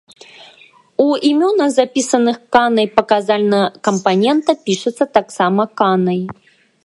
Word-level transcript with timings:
У 1.01 1.05
імёнах, 1.31 1.69
запісаных 1.75 2.37
канай, 2.57 2.87
паказальны 2.97 3.61
кампанента 3.89 4.51
пішацца 4.67 5.05
таксама 5.19 5.61
канай. 5.83 6.21